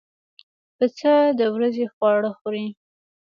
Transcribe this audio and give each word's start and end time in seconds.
پسه 0.75 1.13
د 1.39 1.41
ورځې 1.55 1.85
خواړه 1.93 2.29
خوري. 2.37 2.67